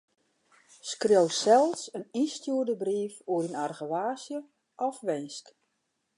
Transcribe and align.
Skriuw 0.91 1.29
sels 1.41 1.81
in 1.95 2.05
ynstjoerde 2.21 2.75
brief 2.83 3.15
oer 3.33 3.43
dyn 3.45 3.59
argewaasje 3.65 4.37
of 4.87 4.95
winsk. 5.07 5.45